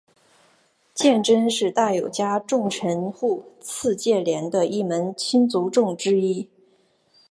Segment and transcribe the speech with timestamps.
[0.95, 6.49] 鉴贞是大友家重臣户次鉴连的一门亲族众之一。